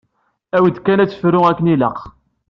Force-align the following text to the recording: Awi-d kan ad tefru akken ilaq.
Awi-d 0.55 0.77
kan 0.85 1.01
ad 1.03 1.09
tefru 1.09 1.41
akken 1.49 1.71
ilaq. 1.73 1.99